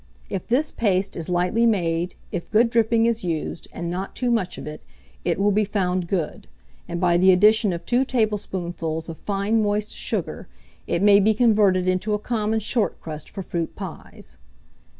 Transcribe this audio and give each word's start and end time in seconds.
If 0.31 0.47
this 0.47 0.71
paste 0.71 1.15
is 1.15 1.29
lightly 1.29 1.67
made, 1.67 2.15
if 2.31 2.49
good 2.49 2.71
dripping 2.71 3.05
is 3.05 3.23
used, 3.23 3.67
and 3.71 3.87
not 3.87 4.15
too 4.15 4.31
much 4.31 4.57
of 4.57 4.65
it, 4.65 4.81
it 5.23 5.37
will 5.39 5.51
be 5.51 5.63
found 5.63 6.07
good; 6.07 6.47
and 6.87 6.99
by 6.99 7.17
the 7.17 7.31
addition 7.31 7.71
of 7.71 7.85
two 7.85 8.03
tablespoonfuls 8.03 9.09
of 9.09 9.17
fine 9.19 9.61
moist 9.61 9.91
sugar, 9.91 10.47
it 10.87 11.03
may 11.03 11.19
be 11.19 11.35
converted 11.35 11.87
into 11.87 12.15
a 12.15 12.17
common 12.17 12.59
short 12.59 12.99
crust 12.99 13.29
for 13.29 13.43
fruit 13.43 13.75
pies. 13.75 14.37